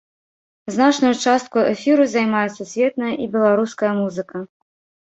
Значную 0.75 1.11
частку 1.25 1.67
эфіру 1.73 2.09
займае 2.17 2.45
сусветная 2.57 3.13
і 3.27 3.33
беларуская 3.39 3.97
музыка. 4.01 4.37